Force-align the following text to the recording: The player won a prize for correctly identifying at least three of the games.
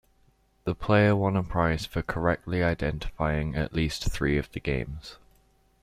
The 0.63 0.73
player 0.73 1.15
won 1.15 1.37
a 1.37 1.43
prize 1.43 1.85
for 1.85 2.01
correctly 2.01 2.63
identifying 2.63 3.53
at 3.55 3.75
least 3.75 4.09
three 4.09 4.35
of 4.35 4.51
the 4.51 4.59
games. 4.59 5.17